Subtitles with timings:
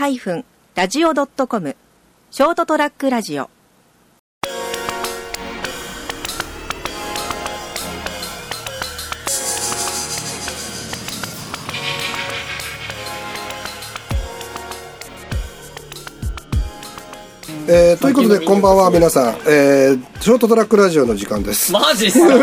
[0.00, 1.76] ST-radio.com
[2.30, 3.50] ショートトラックラジオ。
[17.72, 21.72] えーということでこんばんは皆さん、えーショートトラックラジオの時間です。
[21.72, 22.34] マジっすか？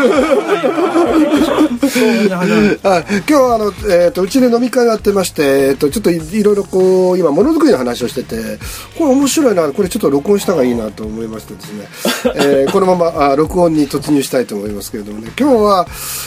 [2.82, 8.58] あ今日はあの、えー、とうちで飲み会をやってまして、えー、とちょっといいろいろこう今ものづくりの話をしてて
[8.98, 9.72] これ面白いな。
[9.72, 11.86] これちょっと録音した方がいいなと思いましてですね、
[12.34, 15.30] えーこのままあ録音に突入したいと思いますけれどもね。
[15.38, 15.86] 今日は、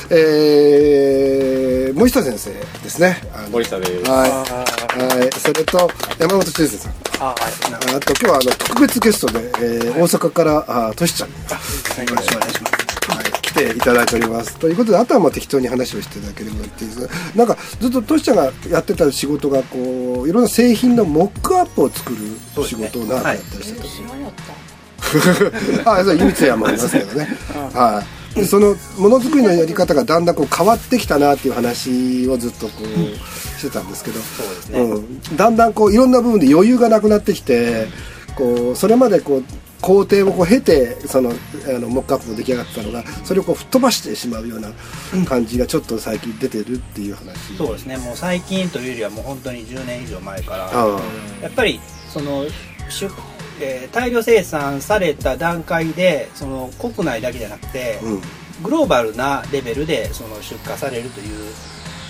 [0.09, 2.49] えー、森下先生
[2.81, 3.21] ですね。
[3.51, 3.91] 森下です。
[4.09, 6.93] はい、はい、それと山本修正さん。
[7.19, 7.35] あはい。
[7.93, 11.29] あと今日はあの特別ゲストで、えー大阪からあとしちゃん。
[11.29, 12.53] に、よろしくお願い。
[12.53, 13.79] しますはい、来てい。
[13.79, 14.05] ただい。
[14.05, 14.73] ておりますとい。
[14.73, 16.21] うことであとはまあ適当に話をしてい。
[16.21, 16.87] ただければってい。
[16.87, 20.31] うなんかずっととしちゃんがやってた仕事がこうい。
[20.31, 22.17] ろんな製品のモックアップを作る
[22.65, 23.79] 仕事をなんかやったりして
[25.83, 26.15] た、あそうい。
[26.15, 27.27] う秘密やもありますけどね
[27.73, 28.03] は
[28.33, 28.35] い。
[28.35, 31.51] でそのものづくりのやり方がだんだんこう変わってきたなってい。
[31.51, 34.25] う話をずっとこうしてたんですけどうで
[34.61, 35.97] すねうん、だんだんこうい。
[35.97, 37.87] ろんな部分で余裕がなくなってきて
[38.35, 39.43] こうそれまでこう
[39.81, 44.71] 工程をこう経てそのあのモックアップも出来上がったのがそれをこう吹っ飛ばしてしまうような
[45.25, 50.71] 感じがちょっと最近出てるっていう話そうですねもう最近というよりはもう本当に10年以上前から
[51.41, 52.45] やっぱりその
[52.89, 53.09] 出
[53.59, 58.21] えー大量生産された段階でその国内だけじゃなくて、うん
[58.61, 61.51] グローバルなレベルでその出荷されるという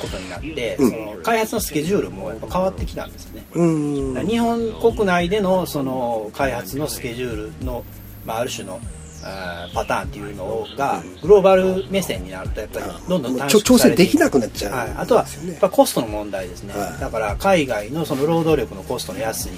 [0.02, 0.90] ことになって、うん。
[0.90, 4.28] その開発のスケジュールもやっぱ変わってきたんですね、うん。
[4.28, 7.84] 日本国内でのその開発のスケジュールの、
[8.26, 8.80] まあ、ある種の
[9.24, 14.12] あーパターンっていうのがグローバル目線になるとやっぱりどんどん短縮されていく。
[14.12, 17.00] 整できなくなっちゃう、はい、あとはやっぱコストの問題ですね、はい。
[17.00, 19.52] だから海外のその労働力のコストの安い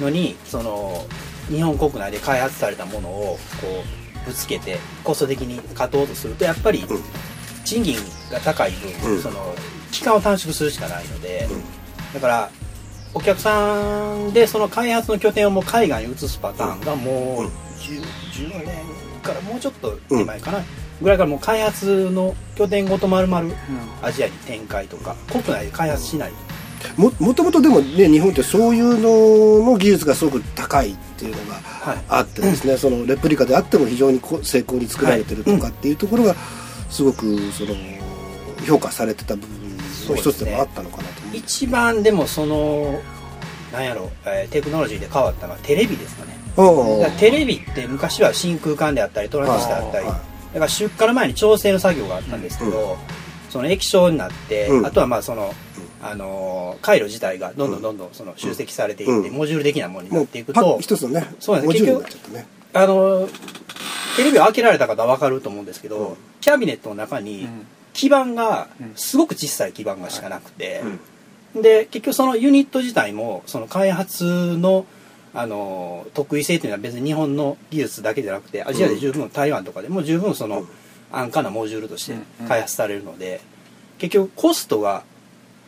[0.00, 1.06] のにその
[1.48, 3.84] 日本国内で開発されたものをこ
[4.24, 7.02] うぶつけてコスト的に勝とうとするとやっぱりうん
[7.72, 7.96] 賃金
[8.30, 9.22] が高い分、うん。
[9.22, 9.54] その
[9.90, 11.48] 期間を短縮するしかないので、
[12.12, 12.50] だから
[13.14, 17.44] お客さんでその開発の拠点をもう海外に移すパターンがもう
[17.78, 18.84] 10, 10年
[19.22, 20.62] からもうちょっと手前かな、
[21.00, 23.50] ぐらいからもう開発の拠点ごと丸々
[24.02, 26.32] アジアに展開とか国内で開発しない、
[26.96, 32.04] ももともとでもね日本ってそういうのの技術がすごく高いっていうのがはい。
[32.08, 36.34] あってですね、そのレプリカであっても非常にこ精巧に作られてるとかっていうところが
[36.92, 37.74] すごくその
[38.66, 39.76] 評価されてた部分
[40.08, 41.36] の一つでもあったのかなと思う。
[41.36, 43.00] 一番でもその
[43.72, 46.36] なんやろ、えーテクノロジーで変わったのはテレビですかね。
[47.18, 50.14] テレビって昔は真空管であったりトランジスタであったりはい
[50.52, 52.98] だから出荷の前に調整の作業があったんですけど、
[53.48, 54.86] その液晶になって、うん。
[54.86, 55.54] あとはまあその、
[56.02, 59.34] あのー回路自体がどんどんどんどんその集積されていって、うん。
[59.34, 61.82] モジュール的なものになっていくと一つのねそうなんです。
[61.82, 62.46] モジュールになっちゃったね。
[62.74, 63.61] あのー
[64.16, 66.16] テレビを開けられた方は分かると思うんですけど、うん。
[66.40, 67.48] キャビネットの中に
[67.92, 70.82] 基板がすごく小さい基板がしかなくて、
[71.54, 74.86] で結局そのユニット自体もその開発の
[75.34, 80.66] あの得意性というのは別に日本の技術だけじゃなくてアジアで十分、台湾とかでも十分その
[81.10, 82.16] 安価なモジュールとして
[82.48, 83.40] 開発されるので、
[83.98, 85.04] 結局コストが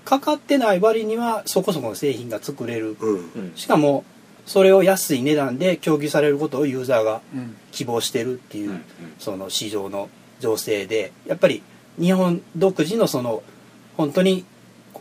[0.05, 3.53] かかってない割にはそこそこの製品が作れる、うん。
[3.55, 4.05] しかも
[4.47, 7.21] それを安い値段で供給されることをユーザーが
[7.73, 8.81] 希望してるっていう、
[9.19, 10.11] その市場の
[10.41, 11.63] 情勢でやっぱり
[11.99, 13.43] 日本独自のその
[13.97, 14.45] 本当に、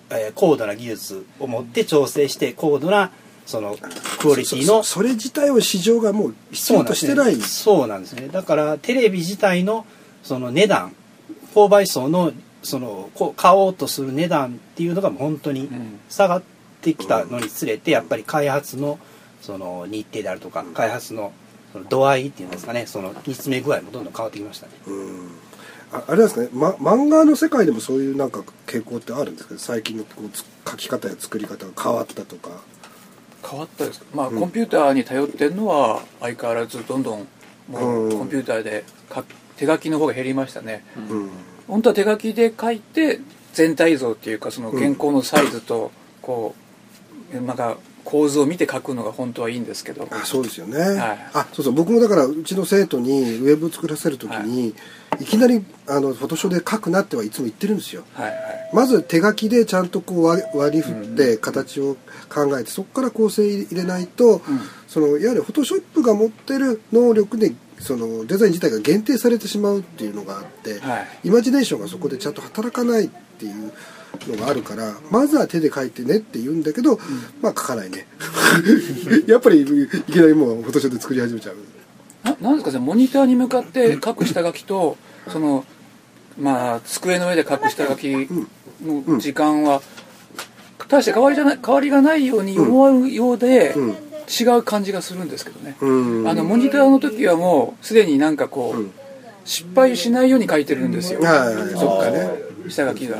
[0.10, 3.12] えー高度な技術を持って調整して高度な
[3.46, 3.76] その
[4.20, 7.36] クオリティのそれ自体を市場がもう必要としてない。
[7.36, 8.30] そうなんですね。
[8.30, 9.86] だからテレビ自体の
[10.24, 10.96] その値段
[11.54, 12.32] 購買層の
[12.62, 15.70] そのこう買おうとする値段っていうのが本当に
[16.10, 16.44] 下がっ
[16.82, 19.00] てきたのにつれてやっぱり開発の
[19.44, 21.34] その日程であるとか開発の
[21.74, 24.72] その度合いっていうんですかねその煮詰め具合もどんどん変わってきましたね。
[24.88, 25.32] うん。
[25.92, 32.50] ああれなんですかね、ま、漫画の世界でもそういうなんか傾向ってあるんですか最近のこうつ書き方や作り方が変わったとか。
[33.46, 34.06] 変わったですか？
[34.16, 34.40] まあ、うん。
[34.40, 37.28] コンピューターに頼ってるのは相変わらずどんどん
[37.68, 38.18] もううん。
[38.18, 39.24] コンピューターで書
[39.58, 41.30] 手書きの方が減りましたね、うん。
[41.68, 43.20] 本当は手書きで書いて
[43.54, 45.92] 全体像っていうかその原稿のサイズと
[46.22, 46.63] こう、
[47.42, 50.08] なんか構図を見て書くのが本当はいいんですけど。
[50.12, 51.30] あそうですよね、はい。
[51.34, 51.74] あそうそう。
[51.74, 54.74] 僕もだからうちの生徒にウェブを作らせる時に、
[55.20, 58.04] い、きなりあのフォトショーで書くなってはいつも言ってるんですよ。
[58.14, 58.70] はいはい。
[58.74, 61.96] まず手書きでちゃんとこう割割り振って形を
[62.30, 64.42] 考えてそこから構成入れないと、
[64.88, 71.08] そのいわゆるフォトショップが持ってる能力でそのデザイン自体が限定されてしまうっていうのがあって、はい。
[71.26, 73.72] イマジネーションがそこでちゃんと働かないっていう
[74.28, 77.00] のがあるからまずは手で描いてねって言うんだけど、
[77.42, 78.08] まあ描かないね。
[79.28, 81.56] やっぱりいきなりもうフォトショーで作り始めちゃう。
[82.24, 84.98] ななんですかねモニターに向かって書く下書きと
[85.28, 85.66] その
[86.40, 88.08] まあ机の上で書く下書き
[88.82, 89.82] の時間は
[90.88, 93.96] 大して変わりじゃない変わりがないように思うようでうん。
[94.26, 95.76] 違う感じがするんですけどね。
[95.82, 96.28] うん。
[96.28, 98.86] あのモニターの時はもうすでになんかこうん。
[98.86, 98.90] う
[99.46, 101.20] 失敗しないように書いてるんですよ。
[101.22, 102.30] はいはいどっかね
[102.64, 103.18] で下書きが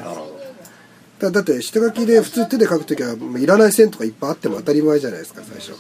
[1.24, 5.74] だだって下書きで普通手で描く時はもういらない線とかいっぱいあっても当たり前じゃないですか最初。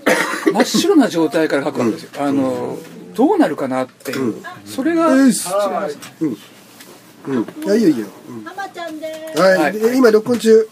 [0.52, 2.10] 真っ白な状態から書くわけですよ。
[2.18, 2.76] あの
[3.14, 4.34] どうなるかなっていう。
[4.66, 5.48] それがよ違いましす
[6.20, 6.36] うん。
[7.28, 7.64] うん。
[7.64, 8.44] いやいいよいいよ、うん。
[8.44, 9.40] 浜ちゃんです。
[9.40, 9.72] はい、はい。
[9.74, 10.68] で今録音中。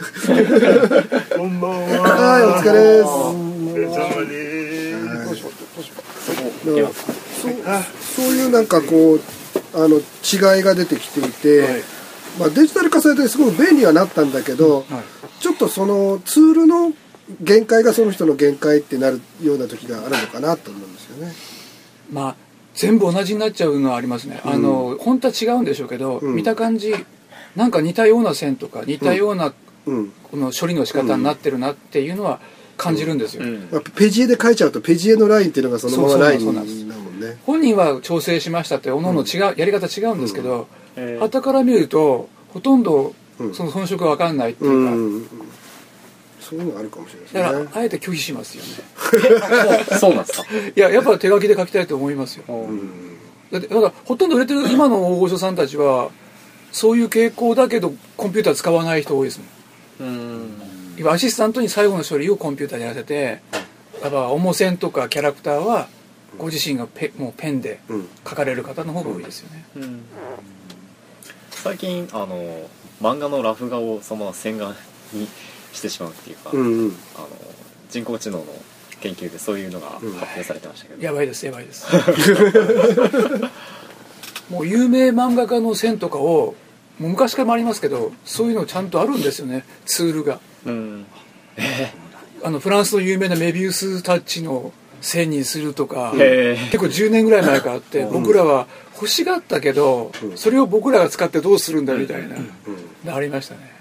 [1.36, 2.02] こんばんは。
[2.02, 3.04] はいお疲れです。
[3.04, 3.34] お
[3.72, 4.98] 疲れ様です。
[6.66, 6.88] だから
[7.38, 7.54] そう
[8.16, 9.20] そういうなんかこう
[9.74, 11.84] あの違いが出てきていて、
[12.38, 14.84] まあ、デジタル化されてすごく便利にはなったんだけど、
[15.40, 16.92] ちょっとそのツールの
[17.40, 21.32] 限界がその人の限界ってなるような時があるのかなと思うんですよね。
[22.10, 22.36] まあ
[22.74, 26.34] 全部同じになっちゃうのはありますね、あの本当は違うんでしょうけど、うん。
[26.34, 26.94] 見た感じ
[27.56, 29.52] なんか似たような線とか似たような
[29.86, 30.12] うん。
[30.30, 32.40] この処理の仕方になってるなっていうのは
[32.76, 33.42] 感じるんですよ、
[33.72, 37.38] まあ、ペジエで書いちゃうとペジエのラインっていうのがそのままラインそうだそうそうもんね。
[37.46, 41.20] 本人は調整しましたっておのおの違う、やり方違うんですけど、えー。
[41.20, 43.54] 傍から見るとほとんどうん。
[43.54, 45.28] その遜色が分かんないっていうか、うん、
[46.40, 47.80] そういうのがあるかもしれないだからですね。
[47.80, 48.70] あえて拒否しますよね。
[49.98, 50.46] そうなんですか？
[50.76, 52.44] いややっぱ手書きで書きたいと思いますよ。
[53.52, 56.10] だってだからほとんど売れてる今の大御所さんたちは
[56.72, 59.40] そういう傾向だけどコンピューター使わない人多いです
[60.00, 60.08] もん。
[60.08, 60.50] うん。
[60.98, 63.40] 今アシスタントに最後の処理をコンピューターにやらせて
[64.02, 65.88] やっぱ重線とかキャラクターは
[66.36, 68.08] ご自身がペもうペンでうん。
[68.28, 69.64] 書かれる方の方が多いですよね、
[71.50, 72.68] 最近あの
[73.00, 74.74] 漫画のラフ画をそのまま線画
[75.12, 75.28] に
[75.72, 76.96] してしまうっていうか、うんうん。
[77.16, 77.28] あの
[77.90, 78.44] 人工知能の
[79.00, 81.86] 研究でそういうのが発表されてましたけど、やばいですやばいです。
[84.50, 86.54] もう有名漫画家の線とかを
[86.98, 90.40] もう昔からもありますけどそういうのちゃんとあるんですよねツールが。
[90.66, 91.06] うん。
[92.42, 102.22] あのフランスの有名なメビウスタッチの線にするとか結構10年ぐらい前からあって僕らは欲しがったけどそれを僕らが使ってどうするんだみたい
[103.04, 103.72] なありましたね。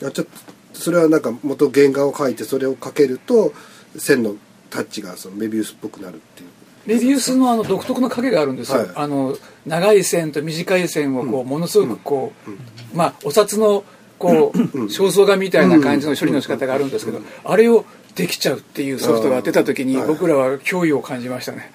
[0.00, 3.52] いやちょっとそれはなんか元原画を描いてそれをかけると
[3.96, 4.36] 線の
[4.70, 6.48] タッチがそのメビウスっぽくなるっていう。
[6.86, 8.88] メビウスのあの独特の影があるんですよ、はい。
[8.94, 13.84] あの長い線と短い線をこうものすごくこう、まあお札の
[14.18, 20.06] こう肖像画みたいな感じの処理の仕方があるんですけど、あれをできちゃうっていうソフトが出た時にはい。
[20.06, 21.70] 僕らは脅威を感じましたね。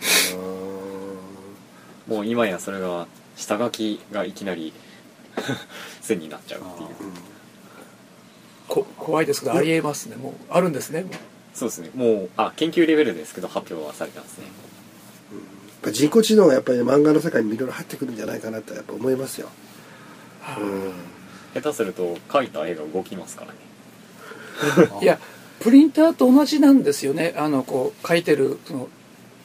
[2.07, 4.73] もう今やそれが下書きがいきなり
[6.01, 6.89] 線になっちゃうっていう。
[8.67, 10.15] こ怖いですけどありえますね。
[10.15, 11.01] もうあるんですね。
[11.01, 11.11] もう
[11.53, 11.91] そうですね。
[11.93, 14.45] もうあ研究レベルですけど発表はされてますね。
[14.45, 19.47] やっぱ人工知能がやっぱり、ね、漫画の世界にもいろいろ入ってくるんじゃないかなとやっぱ思いますよ、
[20.59, 20.91] うん、
[21.53, 23.57] 下手すると描いた絵が動きますからね。
[25.01, 25.19] いや
[25.59, 27.33] プリンターと同じなんですよね。
[27.37, 28.87] あのこう書いてるその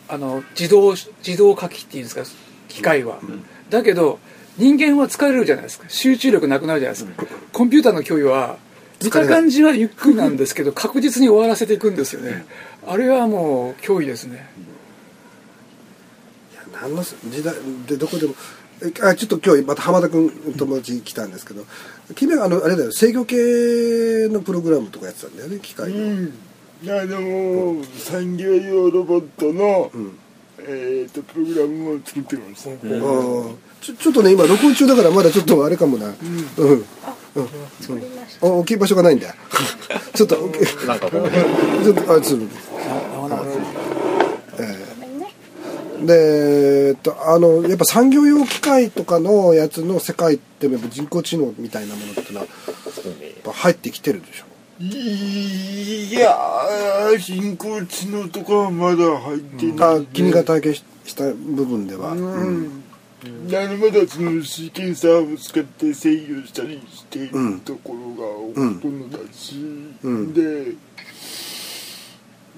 [0.08, 2.24] あの自動自動書きっていうんですか？
[2.68, 3.18] 機械は、
[3.70, 4.18] だけど
[4.56, 5.88] 人間は疲れるじゃないですか。
[5.88, 8.58] 集中力なくなるじゃないですか、コンピューターの脅威は
[9.02, 12.44] 見た感じはゆっくりなんですけど確実に終わらせていくんですよね。
[12.86, 14.48] あれはもう脅威ですね。
[16.52, 17.54] いや何の時代
[17.86, 18.36] でどこでもえ
[19.02, 21.64] あちょっと今日また浜田君友達来たんですけど
[22.14, 26.32] 君はあのあれだよ制御系のプログラムとかやってたんだよね機械の、うん。
[26.86, 30.18] あの産業用ロボットの、ん。
[30.66, 32.70] えっ、とプログラムを作ってました。
[32.70, 36.06] あーちょちょっとね今録音中だからまだちょっとあれかもな。
[36.06, 36.14] うん、
[36.70, 36.84] うん。
[37.80, 39.28] 作りましあ置き場所がないんだ。
[39.28, 39.34] よ
[40.14, 40.36] ちょっと
[40.86, 41.30] なんかこう。
[41.84, 42.46] ちょっとあちょっと
[43.28, 43.36] た。
[43.36, 43.48] ご
[45.06, 45.32] めんね。
[46.06, 52.46] でえっとあのやっぱ産業用機械とかのやつの世界ってやっぱ人工知能みたいなものってのは
[53.52, 54.44] 入ってきてるでしょ？
[54.80, 62.82] いやー人工知能とかはまだ入ってない、あ君が体験しした部分では、うん。
[63.24, 67.60] あのまだそのシーケンサーを使って制御したりしているうん。
[67.60, 69.56] ところがほとんどだし、
[70.02, 70.32] うん。
[70.32, 70.72] で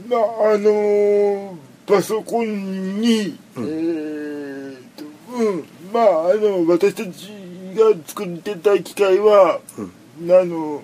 [0.08, 0.20] まあ
[0.54, 5.04] あのパソコンに、えーっと
[5.36, 5.64] うん。
[5.92, 7.30] まああの私たち
[7.76, 10.82] が作ってた機械は、あの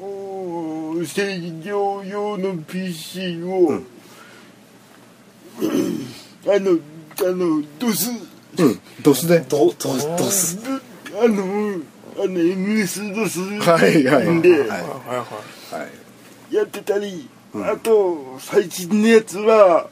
[0.00, 3.82] おー制御用の PC を、
[6.46, 6.78] あの
[7.36, 8.10] のドス。
[8.58, 8.80] うん。
[9.02, 10.58] ドスでどどどす
[11.12, 11.42] あの
[12.18, 13.40] あの MS ドス。
[13.60, 15.26] はいはいではいはいは
[15.72, 15.74] い。
[15.74, 15.86] は
[16.50, 16.54] い。
[16.54, 19.90] やってたり、あと最新のやつは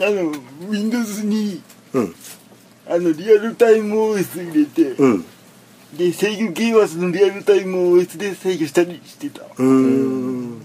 [0.00, 0.32] あの
[0.70, 2.14] Windows にうん。
[2.86, 5.24] あのリアルタイム OS 入れて、うん。
[5.96, 9.42] で制御系はそのリアルタイム OS で制御したりしてた。
[9.44, 10.58] うーん。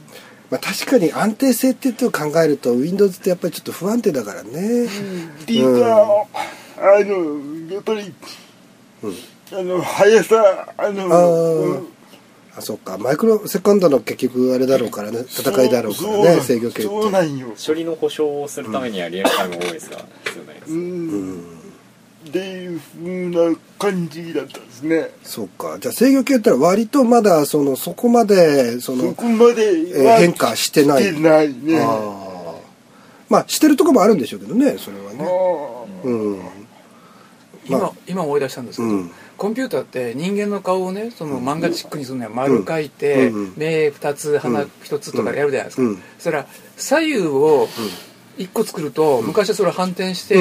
[0.49, 4.85] まあ確かに安定性っていうと考えると Windows ってやっぱりちょっと不安定だからね。
[4.85, 4.89] っ
[5.45, 6.25] ていうか、
[6.77, 8.13] あのやっぱり、
[9.51, 11.98] あの速さあのあー
[12.59, 12.97] あそっか。
[12.97, 15.25] マイクロセカンドの結局あれだろうからね。
[15.27, 16.41] 戦いだろうからね。
[16.41, 16.81] 制御系って。
[16.83, 17.47] そうなんよ。
[17.65, 21.39] 処理の保証をするためにはリアルタイム OS が必要なんです、うん。
[22.27, 25.09] っていうふうな感じだったんですね。
[25.23, 25.77] そうか。
[25.79, 31.03] じゃあ制御系ってのは割とまだそのそこまでそのそこまでえー変化してない。
[31.03, 31.79] してないね。
[31.79, 32.29] あー。
[33.29, 36.07] まあしてるとこもあるんでしょうけどねそれはあねー。
[36.07, 36.39] うん。
[37.65, 37.91] 今、まあ。
[38.07, 46.01] 今思い出したんですけど、うんコンピューターって人間の顔をねその漫画チックにするには丸書いて、目2つ鼻1つとかやるじゃないですか、うん。
[46.19, 47.67] そら左右を
[48.37, 50.37] 1個作ると、昔はそれを反転して、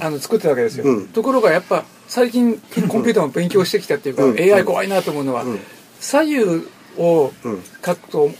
[0.00, 1.08] あの作ってたわけですよ、うん。
[1.08, 2.54] ところがやっぱ最近
[2.88, 4.38] コンピューターも勉強してきたっていうか、うん。
[4.38, 5.58] AI 怖いなと思うのは、ん。
[6.00, 6.66] 左右
[6.98, 7.62] をうん。
[7.84, 8.34] 書くと、ん。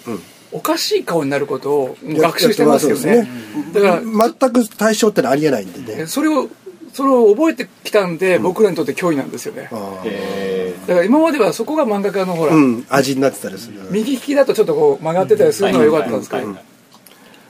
[0.52, 3.26] おかしい顔になることを学習してますよね。
[3.72, 6.06] だから全く対象ってのはありえないんでね。
[6.06, 6.48] それを
[6.92, 9.70] それを覚えてきたんで、僕らにとって脅威なんですよね。
[10.86, 12.86] だから今まではそこが漫画家のほら、うん。
[12.88, 13.80] 味になってたりする。
[13.90, 16.64] 右利きだとちょっとこう曲がってたりするのが良かったんですけど、はいはい。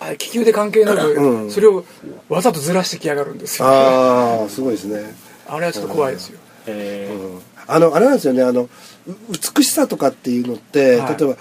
[0.01, 1.51] あれ利き腕関係なく、うん。
[1.51, 1.85] それを
[2.29, 3.69] わざとずらしてきやがるんですよ。
[3.69, 4.97] ああすごいですね。
[4.99, 5.13] ー
[5.55, 7.15] あれはちょっと怖いですよ、へー。
[7.15, 7.22] うん
[7.67, 8.43] あのあれなんですよね。
[8.43, 8.69] あのう
[9.57, 11.17] 美しさとかっていうのって、はい。
[11.19, 11.37] 例えば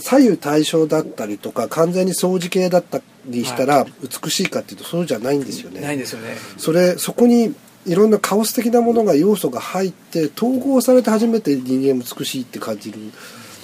[0.00, 5.80] 左右対称だったりとか完全に相似形だったりしたら美しいかっていうとそうじゃないんですよね。
[5.80, 6.36] ないんですよね。
[6.56, 7.54] それそこに
[7.86, 13.12] いろんなカオス的なものが要素が入って統合されて初めて人間美しいって感じるん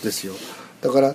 [0.02, 0.34] ですよ。
[0.82, 1.14] だから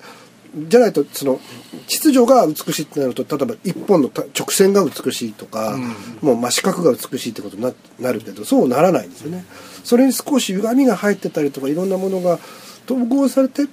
[0.55, 1.39] じゃないとその
[1.87, 5.77] 秩序が美しいってなると例えば一本のた直線が美しいとか、
[6.21, 9.45] もう真四角が美しいってことにななるけどそうならないんですよね。
[9.83, 12.39] それに少し歪みが入ってたりとかいろんなものが
[12.85, 13.67] 統合されて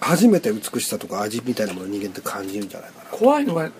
[0.00, 3.10] 初めて美しさとか味みたいなものを人間って感じるんじゃないかな。
[3.10, 3.70] 怖いのは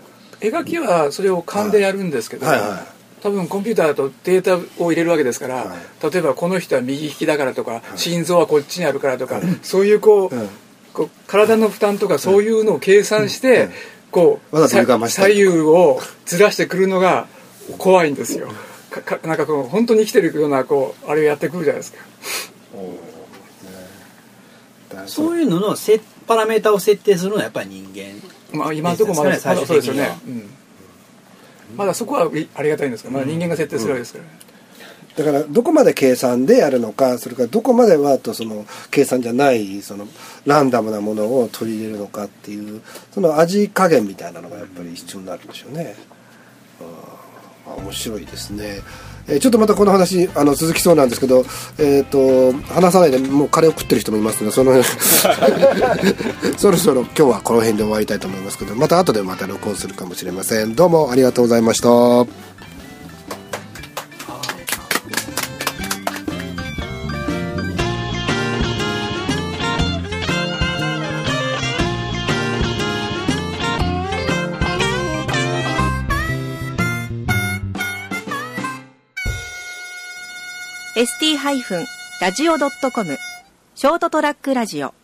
[0.40, 3.00] 描きはそれを勘でやるんですけど、はいはい。
[3.22, 5.76] 多分コンピューターだとデータを入れるわけですから、は
[6.10, 10.48] 例えばこの人は右利きだからとか、心臓はこっちにあるからとか、そういうこう,、うん
[10.92, 13.68] こう体の負担とかそういうのを計算して、
[14.10, 17.26] こう左右をずらしてくるのが
[17.78, 18.48] 怖いんですよ。
[18.90, 21.98] かかなんかこう本当に生きてるようなこうあれをやってくるじゃないですか。
[25.06, 25.38] そう。
[25.38, 28.20] いうののせパラメータを設定するのはやっぱり人間。
[28.52, 30.18] まあ今のところまだですかねまだそうですよね。
[30.26, 30.50] うん、
[31.76, 34.30] まだそこはありがたいんですがまだ人間が設定するわけですからね、
[35.16, 40.06] だからどこまで計算でやるのかそれからどこまではとその計算じゃないその
[40.46, 45.94] ランダムなものを取り入れるのかっていうその味加減みたいなのがやっぱり必要になるんでしょうね。
[46.80, 48.80] あー面白いですね。
[49.28, 51.44] えーちょっとまたこの話あの続きそうなんですけど、
[51.78, 54.82] えっ、と話さないでもうカレーを食ってる人もいますのでその
[56.58, 62.49] そろそろ今日はこの辺で終わりたいと思いますけどまた後でまた録音するかもしれませんどうもありがとうございました。
[81.40, 83.16] ST-radio.com
[83.74, 84.99] ショートトラックラジオ。